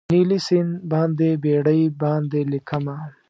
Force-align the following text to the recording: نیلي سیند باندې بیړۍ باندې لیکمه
نیلي 0.13 0.39
سیند 0.47 0.71
باندې 0.91 1.29
بیړۍ 1.43 1.81
باندې 2.01 2.39
لیکمه 2.51 2.97